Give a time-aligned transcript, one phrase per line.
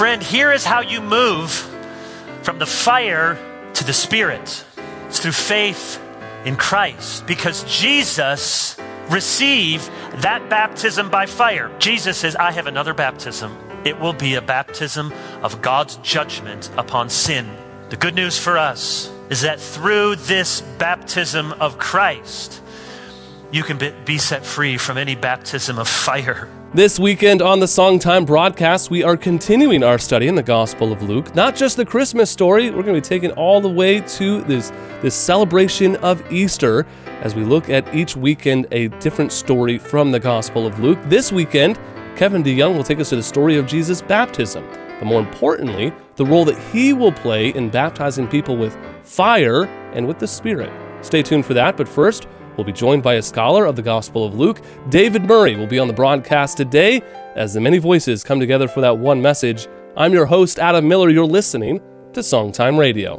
[0.00, 1.50] Friend, here is how you move
[2.40, 3.36] from the fire
[3.74, 4.64] to the Spirit.
[5.08, 6.00] It's through faith
[6.46, 8.78] in Christ because Jesus
[9.10, 9.90] received
[10.22, 11.70] that baptism by fire.
[11.78, 13.54] Jesus says, I have another baptism.
[13.84, 15.12] It will be a baptism
[15.42, 17.54] of God's judgment upon sin.
[17.90, 22.62] The good news for us is that through this baptism of Christ,
[23.50, 23.76] you can
[24.06, 26.48] be set free from any baptism of fire.
[26.72, 31.02] This weekend on the Songtime broadcast, we are continuing our study in the Gospel of
[31.02, 31.34] Luke.
[31.34, 34.70] Not just the Christmas story, we're going to be taking all the way to this,
[35.02, 36.86] this celebration of Easter
[37.22, 41.00] as we look at each weekend a different story from the Gospel of Luke.
[41.06, 41.76] This weekend,
[42.14, 44.64] Kevin DeYoung will take us to the story of Jesus' baptism,
[45.00, 50.06] but more importantly, the role that he will play in baptizing people with fire and
[50.06, 50.70] with the Spirit.
[51.04, 52.28] Stay tuned for that, but first,
[52.60, 54.60] We'll be joined by a scholar of the Gospel of Luke.
[54.90, 57.00] David Murray will be on the broadcast today
[57.34, 59.66] as the many voices come together for that one message.
[59.96, 61.08] I'm your host, Adam Miller.
[61.08, 61.80] You're listening
[62.12, 63.16] to Songtime Radio.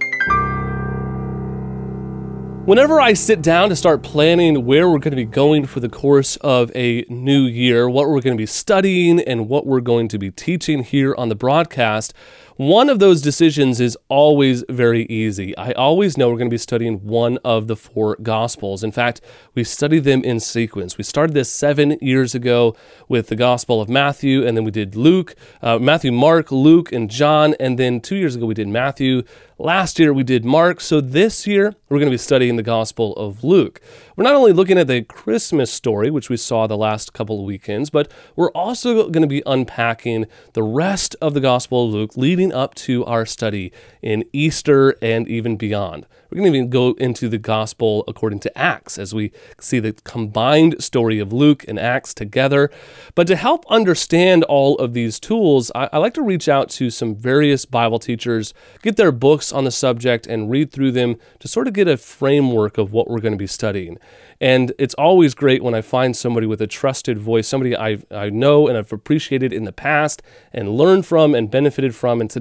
[2.66, 5.90] Whenever I sit down to start planning where we're going to be going for the
[5.90, 10.08] course of a new year, what we're going to be studying, and what we're going
[10.10, 12.14] to be teaching here on the broadcast,
[12.62, 15.58] one of those decisions is always very easy.
[15.58, 18.84] I always know we're going to be studying one of the four Gospels.
[18.84, 19.20] In fact,
[19.56, 20.96] we study them in sequence.
[20.96, 22.76] We started this seven years ago
[23.10, 27.10] with the Gospel of Matthew, and then we did Luke, uh, Matthew, Mark, Luke, and
[27.10, 29.24] John, and then two years ago we did Matthew.
[29.58, 30.82] Last year we did Mark.
[30.82, 33.80] So this year we're going to be studying the Gospel of Luke.
[34.16, 37.46] We're not only looking at the Christmas story, which we saw the last couple of
[37.46, 42.18] weekends, but we're also going to be unpacking the rest of the Gospel of Luke
[42.18, 43.72] leading up to our study
[44.02, 46.06] in Easter and even beyond.
[46.32, 49.92] We're going to even go into the gospel according to Acts as we see the
[49.92, 52.72] combined story of Luke and Acts together.
[53.16, 56.90] But to help understand all of these tools, I, I like to reach out to
[56.90, 61.50] some various Bible teachers, get their books on the subject, and read through them to
[61.50, 63.98] sort of get a framework of what we're going to be studying.
[64.42, 68.32] And it's always great when I find somebody with a trusted voice, somebody I, I
[68.32, 72.20] know and I've appreciated in the past and learned from and benefited from.
[72.20, 72.41] And today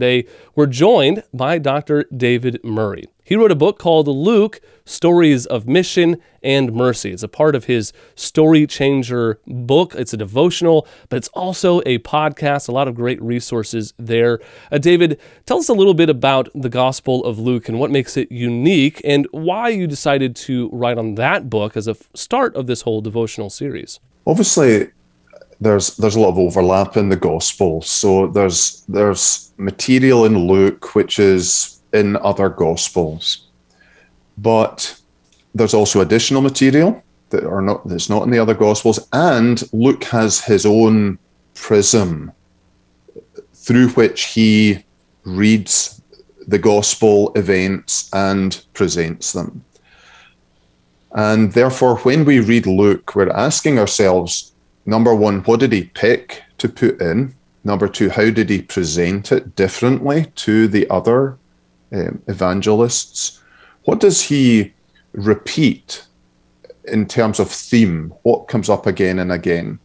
[0.54, 2.04] we're joined by Dr.
[2.14, 3.04] David Murray.
[3.30, 7.12] He wrote a book called Luke Stories of Mission and Mercy.
[7.12, 9.94] It's a part of his Story Changer book.
[9.94, 14.40] It's a devotional, but it's also a podcast, a lot of great resources there.
[14.72, 18.16] Uh, David, tell us a little bit about the Gospel of Luke and what makes
[18.16, 22.66] it unique and why you decided to write on that book as a start of
[22.66, 24.00] this whole devotional series.
[24.26, 24.90] Obviously,
[25.60, 27.82] there's there's a lot of overlap in the gospel.
[27.82, 33.47] So there's there's material in Luke which is in other gospels.
[34.38, 34.98] But
[35.54, 40.04] there's also additional material that are not that's not in the other gospels, and Luke
[40.04, 41.19] has his own
[41.54, 42.32] prism
[43.53, 44.82] through which he
[45.25, 46.00] reads
[46.47, 49.62] the gospel events and presents them.
[51.12, 54.53] And therefore, when we read Luke, we're asking ourselves
[54.90, 57.34] number one, what did he pick to put in?
[57.64, 61.38] Number two, how did he present it differently to the other
[61.92, 63.40] um, evangelists.
[63.84, 64.72] What does he
[65.12, 66.06] repeat
[66.84, 68.14] in terms of theme?
[68.22, 69.80] What comes up again and again?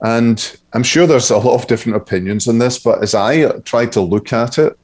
[0.00, 3.92] And I'm sure there's a lot of different opinions on this, but as I tried
[3.92, 4.78] to look at it,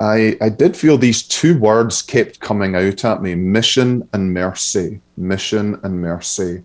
[0.00, 5.00] I, I did feel these two words kept coming out at me mission and mercy.
[5.16, 6.62] Mission and mercy.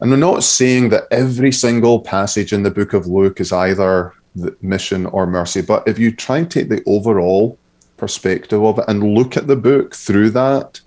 [0.00, 4.14] And we're not saying that every single passage in the book of Luke is either
[4.62, 7.58] mission or mercy, but if you try and take the overall
[7.96, 10.80] perspective of it and look at the book through that,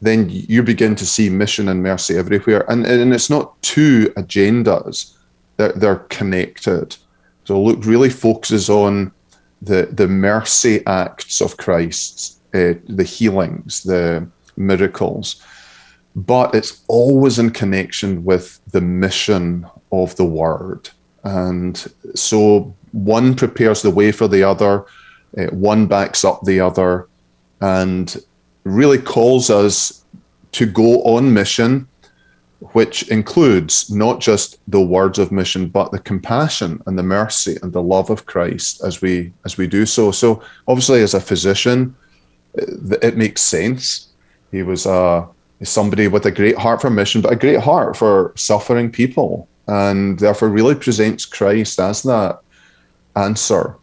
[0.00, 2.64] then you begin to see mission and mercy everywhere.
[2.70, 5.14] And, and it's not two agendas,
[5.56, 6.96] they're, they're connected.
[7.44, 9.12] So Luke really focuses on
[9.62, 15.42] the, the mercy acts of Christ, uh, the healings, the miracles.
[16.26, 20.90] But it's always in connection with the mission of the word.
[21.22, 21.76] And
[22.14, 24.84] so one prepares the way for the other
[25.36, 27.06] uh, one backs up the other
[27.60, 28.16] and
[28.64, 30.04] really calls us
[30.52, 31.86] to go on mission,
[32.72, 37.72] which includes not just the words of mission, but the compassion and the mercy and
[37.72, 40.10] the love of Christ as we as we do so.
[40.10, 41.94] So obviously, as a physician,
[42.58, 44.08] uh, it makes sense.
[44.50, 44.86] He was
[45.60, 49.48] uh, somebody with a great heart for mission, but a great heart for suffering people,
[49.66, 52.40] and therefore really presents Christ as that
[53.16, 53.76] answer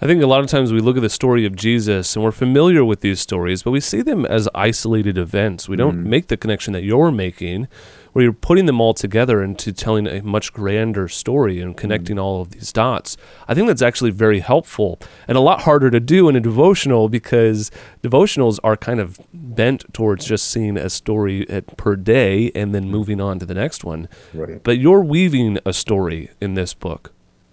[0.00, 2.30] I think a lot of times we look at the story of Jesus and we're
[2.30, 5.68] familiar with these stories, but we see them as isolated events.
[5.68, 6.06] We don't mm.
[6.06, 7.66] make the connection that you're making
[8.12, 12.22] where you're putting them all together into telling a much grander story and connecting mm.
[12.22, 13.16] all of these dots.
[13.46, 17.08] I think that's actually very helpful and a lot harder to do in a devotional
[17.08, 17.70] because
[18.02, 22.90] devotionals are kind of bent towards just seeing a story at, per day and then
[22.90, 24.08] moving on to the next one.
[24.34, 24.62] Right.
[24.62, 27.12] But you're weaving a story in this book.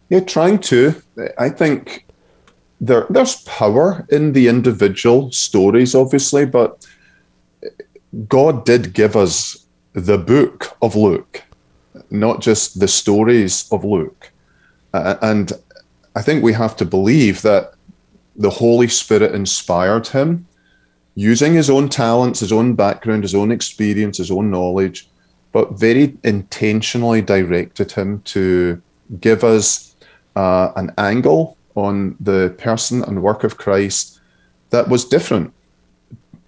[0.10, 1.02] Yeah, trying to.
[1.40, 2.06] I think
[2.80, 6.86] there there's power in the individual stories, obviously, but
[8.28, 9.65] God did give us
[9.96, 11.42] the book of Luke,
[12.12, 14.32] not just the stories of Luke.
[14.94, 15.54] Uh, and
[16.16, 17.74] I think we have to believe that
[18.36, 20.48] the Holy Spirit inspired him
[21.16, 25.08] using his own talents, his own background, his own experience, his own knowledge,
[25.54, 28.82] but very intentionally directed him to
[29.22, 29.96] give us
[30.36, 34.20] uh, an angle on the person and work of Christ
[34.72, 35.54] that was different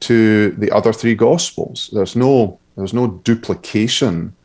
[0.01, 1.89] to the other three gospels.
[1.93, 4.35] There's no there's no duplication,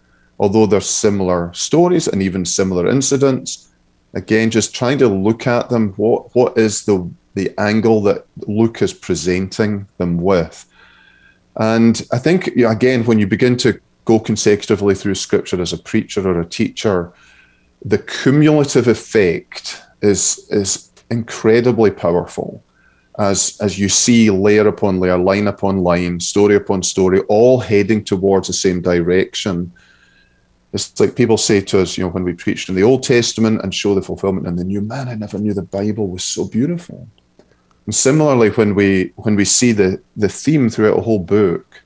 [0.40, 3.68] although there's similar stories and even similar incidents.
[4.14, 5.92] Again, just trying to look at them.
[5.96, 10.66] What what is the the angle that Luke is presenting them with?
[11.56, 16.26] And I think again, when you begin to go consecutively through Scripture as a preacher
[16.26, 17.12] or a teacher,
[17.84, 22.62] the cumulative effect is is incredibly powerful
[23.18, 28.02] as as you see layer upon layer, line upon line, story upon story, all heading
[28.02, 29.72] towards the same direction.
[30.72, 33.60] It's like people say to us, you know, when we preached in the Old Testament
[33.62, 36.46] and show the fulfillment in the New, man, I never knew the Bible was so
[36.46, 37.06] beautiful.
[37.84, 41.82] And similarly, when we when we see the the theme throughout a whole book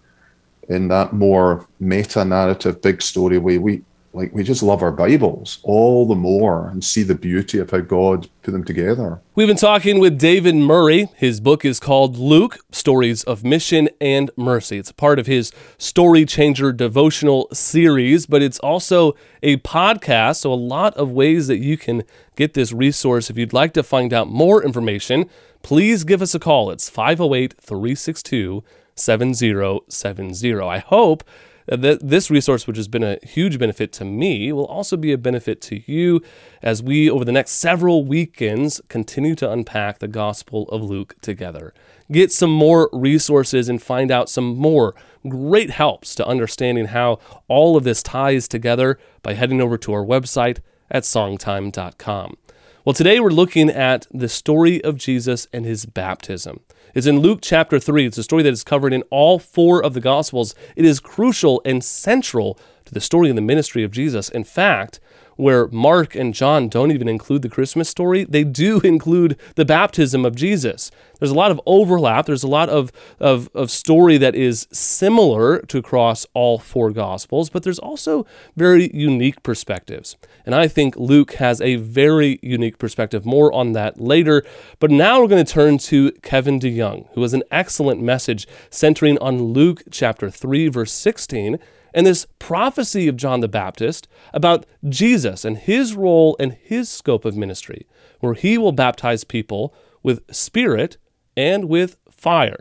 [0.68, 3.82] in that more meta narrative, big story way, we
[4.16, 7.80] like we just love our Bibles all the more and see the beauty of how
[7.80, 9.20] God put them together.
[9.34, 11.08] We've been talking with David Murray.
[11.16, 14.78] His book is called Luke Stories of Mission and Mercy.
[14.78, 20.36] It's part of his Story Changer devotional series, but it's also a podcast.
[20.36, 22.02] So, a lot of ways that you can
[22.36, 23.28] get this resource.
[23.28, 25.28] If you'd like to find out more information,
[25.62, 26.70] please give us a call.
[26.70, 28.64] It's 508 362
[28.94, 30.54] 7070.
[30.62, 31.22] I hope
[31.70, 35.12] Uh, that this resource, which has been a huge benefit to me, will also be
[35.12, 36.22] a benefit to you
[36.62, 41.74] as we, over the next several weekends, continue to unpack the Gospel of Luke together.
[42.10, 44.94] Get some more resources and find out some more
[45.28, 47.18] great helps to understanding how
[47.48, 50.58] all of this ties together by heading over to our website
[50.90, 52.36] at songtime.com.
[52.84, 56.60] Well, today we're looking at the story of Jesus and his baptism
[56.94, 58.06] is in Luke chapter 3.
[58.06, 60.54] It's a story that is covered in all four of the Gospels.
[60.74, 64.28] It is crucial and central to the story and the ministry of Jesus.
[64.28, 65.00] In fact,
[65.36, 70.24] where Mark and John don't even include the Christmas story, they do include the baptism
[70.24, 70.90] of Jesus.
[71.18, 72.26] There's a lot of overlap.
[72.26, 77.48] There's a lot of, of, of story that is similar to across all four Gospels,
[77.48, 80.16] but there's also very unique perspectives.
[80.44, 83.24] And I think Luke has a very unique perspective.
[83.24, 84.44] More on that later.
[84.78, 89.18] But now we're going to turn to Kevin DeYoung, who has an excellent message centering
[89.18, 91.58] on Luke chapter 3, verse 16
[91.96, 97.24] and this prophecy of John the Baptist about Jesus and his role and his scope
[97.24, 97.86] of ministry,
[98.20, 100.98] where he will baptize people with spirit
[101.38, 102.60] and with fire.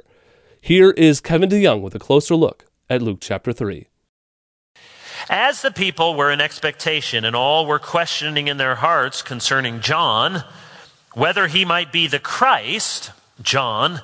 [0.62, 3.88] Here is Kevin DeYoung with a closer look at Luke chapter 3.
[5.30, 10.46] As the people were in expectation and all were questioning in their hearts concerning John,
[11.14, 14.00] whether he might be the Christ, John,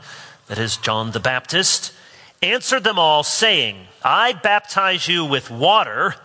[0.47, 1.93] that is John the Baptist,
[2.41, 6.15] answered them all, saying, I baptize you with water,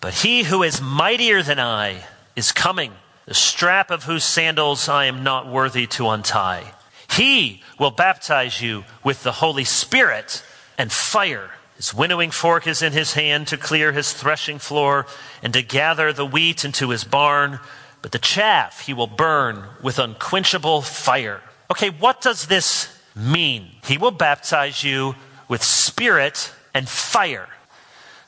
[0.00, 2.04] but he who is mightier than I
[2.36, 2.92] is coming,
[3.26, 6.74] the strap of whose sandals I am not worthy to untie.
[7.10, 10.44] He will baptize you with the Holy Spirit
[10.78, 11.50] and fire.
[11.76, 15.06] His winnowing fork is in his hand to clear his threshing floor
[15.42, 17.58] and to gather the wheat into his barn,
[18.00, 21.40] but the chaff he will burn with unquenchable fire.
[21.70, 23.68] Okay, what does this mean?
[23.84, 25.16] He will baptize you
[25.52, 27.46] with spirit and fire.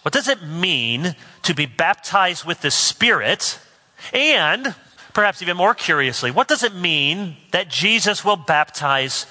[0.03, 3.59] What does it mean to be baptized with the Spirit?
[4.13, 4.75] And,
[5.15, 9.25] perhaps even more curiously, what does it mean that Jesus will baptize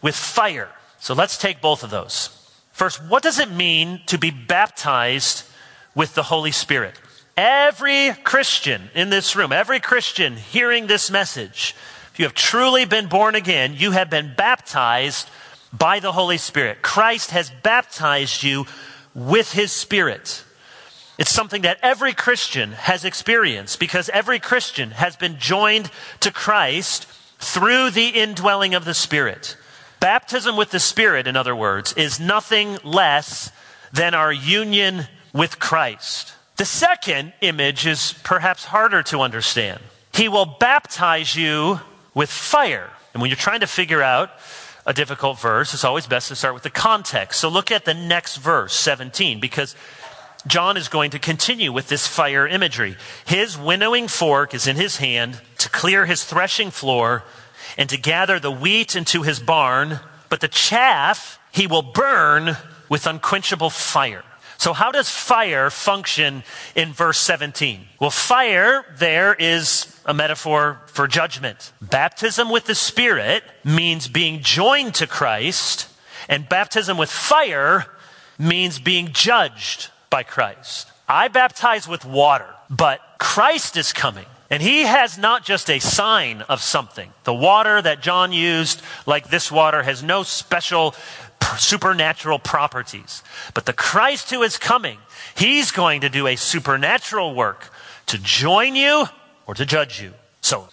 [0.00, 0.68] with fire?
[1.00, 2.28] So let's take both of those.
[2.70, 5.42] First, what does it mean to be baptized
[5.96, 6.94] with the Holy Spirit?
[7.36, 11.74] Every Christian in this room, every Christian hearing this message,
[12.12, 15.28] if you have truly been born again, you have been baptized
[15.72, 16.82] by the Holy Spirit.
[16.82, 18.66] Christ has baptized you
[19.14, 20.44] with his Spirit.
[21.18, 27.06] It's something that every Christian has experienced because every Christian has been joined to Christ
[27.38, 29.56] through the indwelling of the Spirit.
[30.00, 33.50] Baptism with the Spirit, in other words, is nothing less
[33.92, 36.32] than our union with Christ.
[36.56, 39.80] The second image is perhaps harder to understand.
[40.12, 41.80] He will baptize you
[42.14, 42.90] with fire.
[43.12, 44.30] And when you're trying to figure out
[44.90, 47.40] a difficult verse, it's always best to start with the context.
[47.40, 49.76] So look at the next verse, 17, because
[50.48, 52.96] John is going to continue with this fire imagery.
[53.24, 57.22] His winnowing fork is in his hand to clear his threshing floor
[57.78, 62.56] and to gather the wheat into his barn, but the chaff he will burn
[62.88, 64.24] with unquenchable fire.
[64.60, 66.42] So, how does fire function
[66.74, 67.80] in verse 17?
[67.98, 71.72] Well, fire there is a metaphor for judgment.
[71.80, 75.88] Baptism with the Spirit means being joined to Christ,
[76.28, 77.86] and baptism with fire
[78.38, 80.92] means being judged by Christ.
[81.08, 84.26] I baptize with water, but Christ is coming.
[84.50, 87.10] And he has not just a sign of something.
[87.22, 90.94] The water that John used, like this water, has no special
[91.58, 93.22] supernatural properties.
[93.54, 94.98] But the Christ who is coming,
[95.36, 97.72] he's going to do a supernatural work
[98.06, 99.06] to join you
[99.46, 100.14] or to judge you.
[100.40, 100.68] So,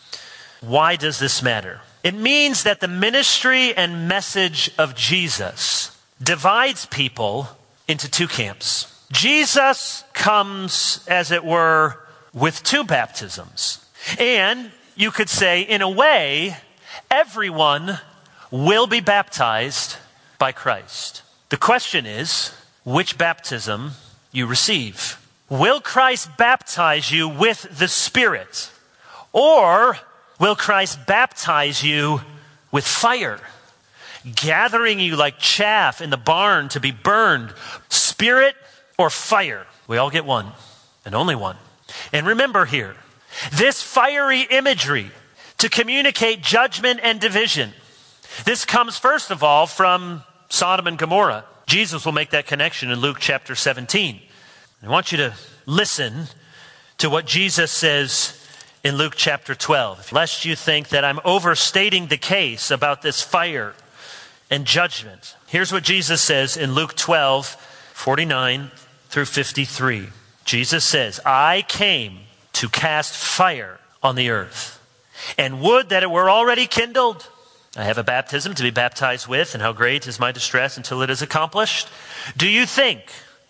[0.61, 1.81] why does this matter?
[2.03, 7.49] It means that the ministry and message of Jesus divides people
[7.87, 8.93] into two camps.
[9.11, 11.99] Jesus comes, as it were,
[12.33, 13.85] with two baptisms.
[14.19, 16.57] And you could say, in a way,
[17.09, 17.99] everyone
[18.51, 19.97] will be baptized
[20.39, 21.23] by Christ.
[21.49, 22.51] The question is,
[22.83, 23.91] which baptism
[24.31, 25.19] you receive?
[25.49, 28.71] Will Christ baptize you with the Spirit?
[29.33, 29.97] Or
[30.39, 32.21] will Christ baptize you
[32.71, 33.39] with fire?
[34.35, 37.53] Gathering you like chaff in the barn to be burned,
[37.89, 38.55] spirit
[38.97, 39.65] or fire.
[39.87, 40.51] We all get one,
[41.05, 41.55] and only one.
[42.11, 42.95] And remember here,
[43.53, 45.11] this fiery imagery
[45.59, 47.71] to communicate judgment and division.
[48.45, 51.45] This comes, first of all, from Sodom and Gomorrah.
[51.65, 54.21] Jesus will make that connection in Luke chapter 17.
[54.83, 55.33] I want you to
[55.65, 56.27] listen
[56.99, 58.39] to what Jesus says
[58.83, 63.73] in Luke chapter 12, lest you think that I'm overstating the case about this fire
[64.49, 65.35] and judgment.
[65.47, 67.47] Here's what Jesus says in Luke 12,
[67.93, 68.71] 49
[69.09, 70.07] through 53.
[70.45, 72.19] Jesus says, I came
[72.53, 74.81] to cast fire on the earth,
[75.37, 77.27] and would that it were already kindled.
[77.77, 81.03] I have a baptism to be baptized with, and how great is my distress until
[81.03, 81.87] it is accomplished.
[82.35, 83.01] Do you think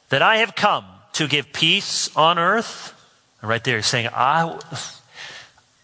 [0.10, 2.94] that I have come to give peace on earth?
[3.42, 4.60] Right there, he's saying, I,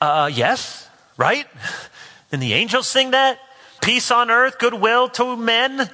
[0.01, 1.47] uh, yes, right?
[2.33, 3.39] And the angels sing that?
[3.81, 5.89] Peace on earth, goodwill to men?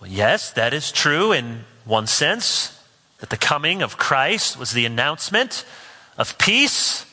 [0.00, 2.82] Well, yes, that is true in one sense
[3.18, 5.66] that the coming of Christ was the announcement
[6.16, 7.04] of peace,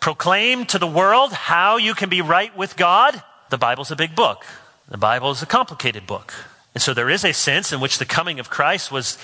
[0.00, 3.20] proclaimed to the world how you can be right with God.
[3.50, 4.44] The Bible's a big book.
[4.88, 6.32] The Bible is a complicated book.
[6.74, 9.18] And so there is a sense in which the coming of Christ was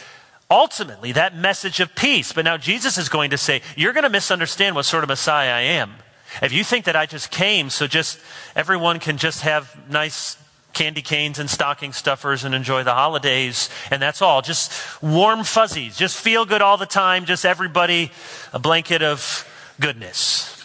[0.50, 2.32] ultimately that message of peace.
[2.32, 5.52] But now Jesus is going to say, You're going to misunderstand what sort of Messiah
[5.52, 5.94] I am.
[6.42, 8.18] If you think that I just came so just
[8.56, 10.36] everyone can just have nice
[10.72, 13.70] candy canes and stocking stuffers and enjoy the holidays.
[13.90, 14.42] And that's all.
[14.42, 15.96] Just warm fuzzies.
[15.96, 17.24] Just feel good all the time.
[17.24, 18.10] Just everybody
[18.52, 19.48] a blanket of
[19.80, 20.62] goodness.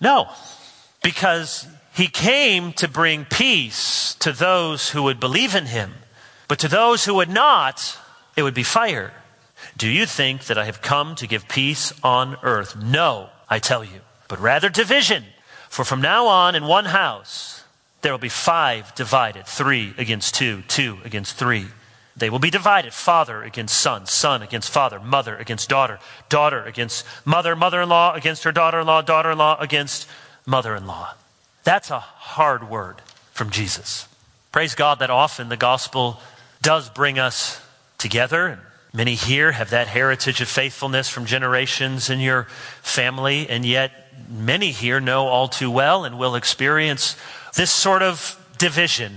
[0.00, 0.28] No,
[1.02, 1.66] because
[1.98, 5.94] he came to bring peace to those who would believe in him.
[6.46, 7.98] But to those who would not,
[8.36, 9.12] it would be fire.
[9.76, 12.76] Do you think that I have come to give peace on earth?
[12.76, 15.24] No, I tell you, but rather division.
[15.68, 17.64] For from now on, in one house,
[18.02, 21.66] there will be five divided three against two, two against three.
[22.16, 27.04] They will be divided father against son, son against father, mother against daughter, daughter against
[27.24, 30.06] mother, mother in law against her daughter in law, daughter in law against
[30.46, 31.14] mother in law.
[31.64, 34.08] That's a hard word from Jesus.
[34.52, 36.20] Praise God that often the gospel
[36.62, 37.60] does bring us
[37.98, 38.60] together.
[38.92, 42.44] Many here have that heritage of faithfulness from generations in your
[42.82, 43.92] family, and yet
[44.28, 47.16] many here know all too well and will experience
[47.54, 49.12] this sort of division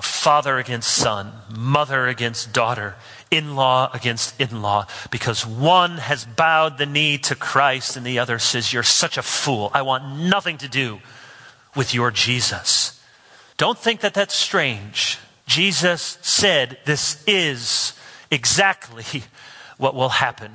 [0.00, 2.96] father against son, mother against daughter,
[3.30, 8.18] in law against in law, because one has bowed the knee to Christ and the
[8.18, 9.70] other says, You're such a fool.
[9.74, 11.00] I want nothing to do
[11.74, 13.02] with your Jesus.
[13.56, 15.18] Don't think that that's strange.
[15.46, 17.92] Jesus said this is
[18.30, 19.24] exactly
[19.78, 20.52] what will happen.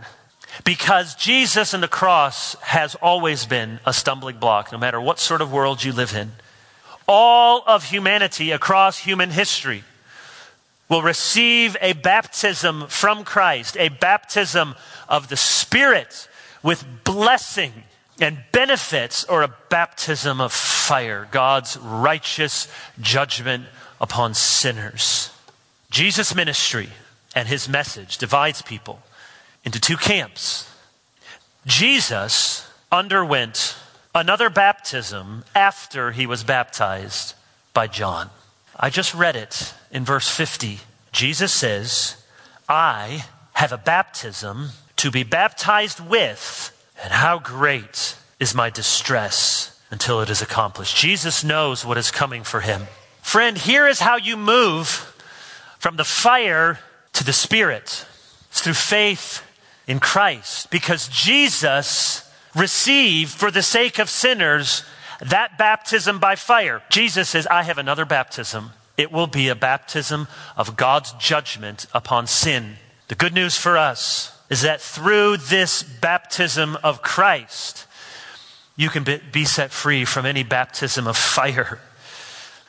[0.64, 5.42] Because Jesus and the cross has always been a stumbling block, no matter what sort
[5.42, 6.32] of world you live in
[7.10, 9.84] all of humanity across human history
[10.88, 14.76] will receive a baptism from Christ, a baptism
[15.10, 16.30] of the Spirit
[16.62, 17.74] with blessing
[18.22, 20.54] and benefits, or a baptism of
[20.90, 22.68] fire, God's righteous
[23.00, 23.66] judgment
[24.02, 25.30] upon sinners.
[25.92, 26.90] Jesus' ministry
[27.36, 29.00] and his message divides people
[29.64, 30.68] into two camps.
[31.68, 33.76] Jesus underwent
[34.16, 37.36] another baptism after he was baptized
[37.72, 38.32] by John.
[38.76, 40.80] I just read it in verse 50.
[41.12, 42.16] Jesus says,
[42.68, 50.22] I have a baptism to be baptized with, and how great is my distress until
[50.22, 50.96] it is accomplished.
[50.96, 52.84] Jesus knows what is coming for him.
[53.22, 54.88] Friend, here is how you move
[55.80, 56.80] from the fire
[57.14, 58.06] to the Spirit.
[58.50, 59.44] It's through faith
[59.88, 64.84] in Christ, because Jesus received for the sake of sinners
[65.20, 66.82] that baptism by fire.
[66.90, 68.72] Jesus says, I have another baptism.
[68.98, 72.76] It will be a baptism of God's judgment upon sin.
[73.08, 77.86] The good news for us is that through this baptism of Christ,
[78.80, 81.80] you can be set free from any baptism of fire.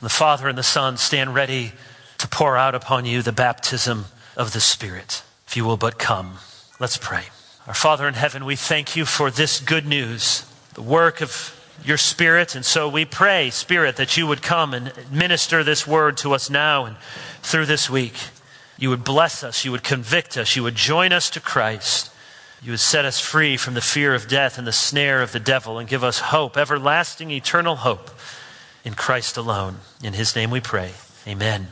[0.01, 1.71] The Father and the Son stand ready
[2.17, 6.39] to pour out upon you the baptism of the Spirit, if you will but come.
[6.81, 7.27] Let's pray.
[7.65, 11.97] Our Father in heaven, we thank you for this good news, the work of your
[11.97, 12.55] Spirit.
[12.55, 16.49] And so we pray, Spirit, that you would come and minister this word to us
[16.49, 16.97] now and
[17.41, 18.15] through this week.
[18.77, 22.11] You would bless us, you would convict us, you would join us to Christ.
[22.63, 25.39] You would set us free from the fear of death and the snare of the
[25.39, 28.11] devil and give us hope, everlasting, eternal hope
[28.85, 29.77] in Christ alone.
[30.03, 30.91] In his name we pray.
[31.27, 31.69] Amen.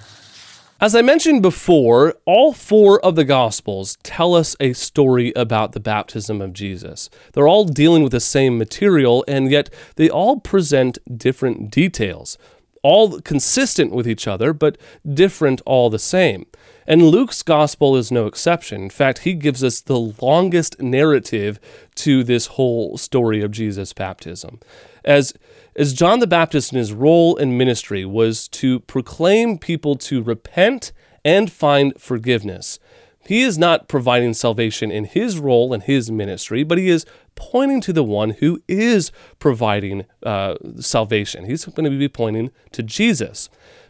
[0.81, 5.79] As I mentioned before, all four of the Gospels tell us a story about the
[5.79, 7.09] baptism of Jesus.
[7.33, 12.37] They're all dealing with the same material, and yet they all present different details.
[12.81, 16.45] All consistent with each other, but different all the same.
[16.89, 18.81] And Luke's Gospel is no exception.
[18.81, 21.59] In fact, he gives us the longest narrative
[21.95, 24.59] to this whole story of Jesus' baptism.
[25.05, 25.35] As
[25.75, 30.91] as John the Baptist in his role and ministry was to proclaim people to repent
[31.23, 32.79] and find forgiveness.
[33.23, 37.81] He is not providing salvation in his role and his ministry, but he is pointing
[37.81, 41.45] to the one who is providing uh, salvation.
[41.45, 43.47] He's going to be pointing to Jesus.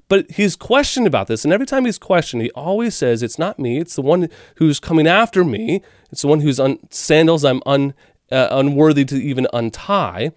[0.09, 3.59] But he's questioned about this, and every time he's questioned, he always says, It's not
[3.59, 5.81] me, it's the one who's coming after me.
[6.11, 7.93] It's the one whose un- sandals I'm un-
[8.31, 10.31] uh, unworthy to even untie.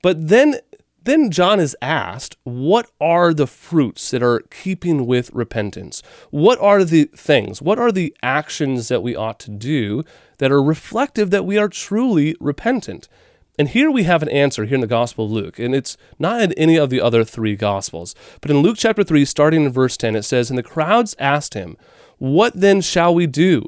[0.00, 0.60] But then
[1.06, 6.02] then John is asked, What are the fruits that are keeping with repentance?
[6.30, 7.62] What are the things?
[7.62, 10.02] What are the actions that we ought to do
[10.38, 13.08] that are reflective that we are truly repentant?
[13.58, 16.42] And here we have an answer here in the Gospel of Luke, and it's not
[16.42, 18.14] in any of the other three Gospels.
[18.40, 21.54] But in Luke chapter 3, starting in verse 10, it says, And the crowds asked
[21.54, 21.76] him,
[22.18, 23.64] What then shall we do?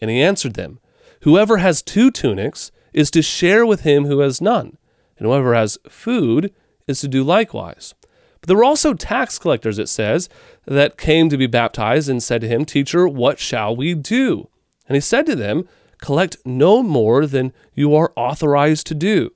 [0.00, 0.80] And he answered them,
[1.22, 4.78] Whoever has two tunics is to share with him who has none,
[5.16, 6.52] and whoever has food
[6.88, 7.94] is to do likewise.
[8.40, 10.28] But there were also tax collectors, it says,
[10.66, 14.48] that came to be baptized and said to him, Teacher, what shall we do?
[14.88, 15.68] And he said to them,
[16.00, 19.32] Collect no more than you are authorized to do.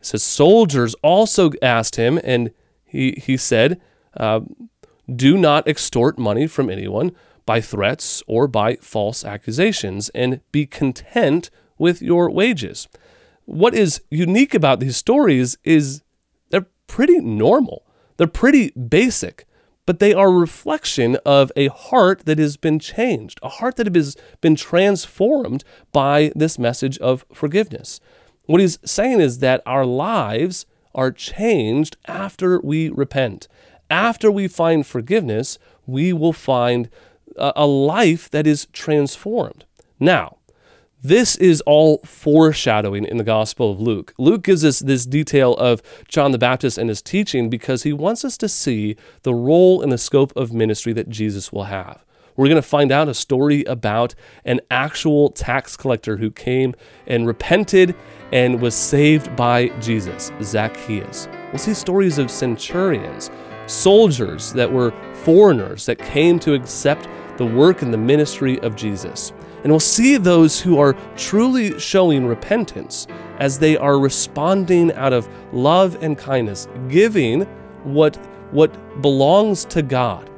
[0.00, 2.50] It says, Soldiers also asked him, and
[2.84, 3.80] he, he said,
[4.16, 4.40] uh,
[5.14, 7.12] Do not extort money from anyone
[7.46, 12.88] by threats or by false accusations, and be content with your wages.
[13.44, 16.02] What is unique about these stories is
[16.50, 17.86] they're pretty normal.
[18.16, 19.46] They're pretty basic,
[19.86, 24.16] but they are reflection of a heart that has been changed, a heart that has
[24.40, 28.00] been transformed by this message of forgiveness.
[28.46, 33.48] What he's saying is that our lives are changed after we repent.
[33.88, 36.90] After we find forgiveness, we will find
[37.36, 39.64] a life that is transformed.
[40.00, 40.35] Now,
[41.08, 44.12] this is all foreshadowing in the Gospel of Luke.
[44.18, 48.24] Luke gives us this detail of John the Baptist and his teaching because he wants
[48.24, 52.04] us to see the role and the scope of ministry that Jesus will have.
[52.34, 56.74] We're going to find out a story about an actual tax collector who came
[57.06, 57.94] and repented
[58.32, 61.28] and was saved by Jesus, Zacchaeus.
[61.52, 63.30] We'll see stories of centurions,
[63.66, 69.32] soldiers that were foreigners that came to accept the work and the ministry of Jesus.
[69.66, 73.08] And we'll see those who are truly showing repentance
[73.40, 77.42] as they are responding out of love and kindness, giving
[77.82, 78.14] what,
[78.52, 80.30] what belongs to God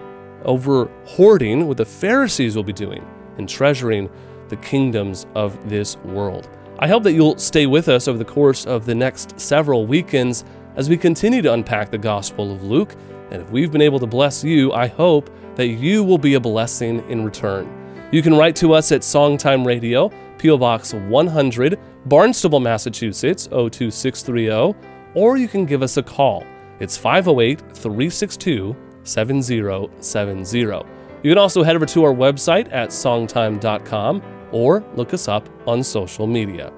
[0.46, 4.08] over hoarding what the Pharisees will be doing and treasuring
[4.48, 6.48] the kingdoms of this world.
[6.78, 10.42] I hope that you'll stay with us over the course of the next several weekends
[10.76, 12.94] as we continue to unpack the Gospel of Luke.
[13.30, 16.40] And if we've been able to bless you, I hope that you will be a
[16.40, 17.77] blessing in return.
[18.10, 20.56] You can write to us at Songtime Radio, P.O.
[20.56, 24.74] Box 100, Barnstable, Massachusetts 02630,
[25.14, 26.42] or you can give us a call.
[26.80, 30.58] It's 508 362 7070.
[31.22, 35.82] You can also head over to our website at songtime.com or look us up on
[35.82, 36.72] social media.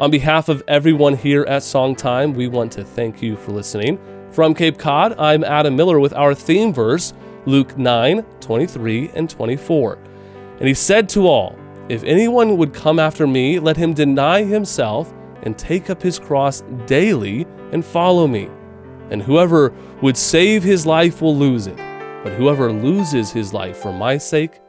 [0.00, 4.00] On behalf of everyone here at Songtime, we want to thank you for listening.
[4.32, 7.14] From Cape Cod, I'm Adam Miller with our theme verse,
[7.46, 9.98] Luke 9 23 and 24.
[10.62, 15.12] And he said to all, If anyone would come after me, let him deny himself
[15.42, 18.48] and take up his cross daily and follow me.
[19.10, 21.76] And whoever would save his life will lose it,
[22.22, 24.60] but whoever loses his life for my sake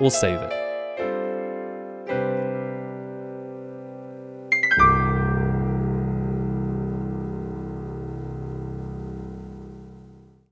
[0.00, 0.65] will save it.